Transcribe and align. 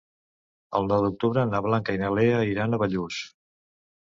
El 0.79 0.87
nou 0.91 1.03
d'octubre 1.05 1.43
na 1.49 1.59
Blanca 1.67 1.99
i 1.99 2.01
na 2.05 2.09
Lea 2.21 2.41
iran 2.55 2.79
a 2.79 2.81
Bellús. 2.87 3.21